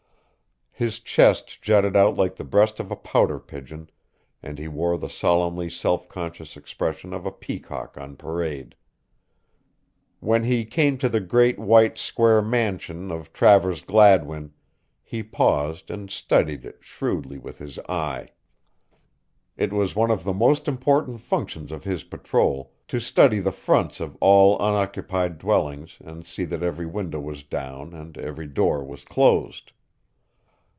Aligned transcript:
His 0.73 0.99
chest 0.99 1.61
jutted 1.61 1.95
out 1.95 2.17
like 2.17 2.37
the 2.37 2.43
breast 2.43 2.79
of 2.79 2.89
a 2.89 2.95
pouter 2.95 3.37
pigeon 3.39 3.91
and 4.41 4.57
he 4.57 4.67
wore 4.67 4.97
the 4.97 5.09
solemnly 5.11 5.69
self 5.69 6.09
conscious 6.09 6.57
expression 6.57 7.13
of 7.13 7.23
a 7.23 7.31
peacock 7.31 7.99
on 7.99 8.15
parade. 8.15 8.73
When 10.21 10.43
he 10.43 10.65
came 10.65 10.97
to 10.97 11.07
the 11.07 11.19
great 11.19 11.59
white 11.59 11.99
square 11.99 12.41
mansion 12.41 13.11
of 13.11 13.31
Travers 13.31 13.83
Gladwin, 13.83 14.53
he 15.03 15.21
paused 15.21 15.91
and 15.91 16.09
studied 16.09 16.65
it 16.65 16.79
shrewdly 16.83 17.37
with 17.37 17.59
his 17.59 17.77
eye. 17.87 18.29
It 19.55 19.71
was 19.71 19.95
one 19.95 20.09
of 20.09 20.23
the 20.23 20.33
most 20.33 20.67
important 20.67 21.19
functions 21.21 21.71
of 21.71 21.83
his 21.83 22.03
patrol 22.05 22.73
to 22.87 22.99
study 22.99 23.37
the 23.37 23.51
fronts 23.51 23.99
of 23.99 24.17
all 24.19 24.55
unoccupied 24.57 25.37
dwellings 25.37 25.99
and 26.03 26.25
see 26.25 26.45
that 26.45 26.63
every 26.63 26.87
window 26.87 27.19
was 27.19 27.43
down 27.43 27.93
and 27.93 28.17
every 28.17 28.47
door 28.47 28.83
was 28.83 29.03
closed. 29.05 29.73